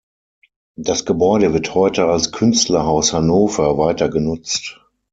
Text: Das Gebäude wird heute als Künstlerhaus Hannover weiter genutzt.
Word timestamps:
Das 0.79 1.05
Gebäude 1.05 1.53
wird 1.53 1.75
heute 1.75 2.05
als 2.05 2.31
Künstlerhaus 2.31 3.13
Hannover 3.13 3.77
weiter 3.77 4.09
genutzt. 4.09 4.81